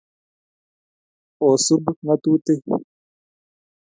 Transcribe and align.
Osub 1.47 1.83
ng'atutik. 2.03 2.61